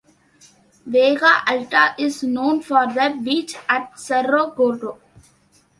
[0.87, 4.99] Vega Alta is known for the beach at Cerro Gordo.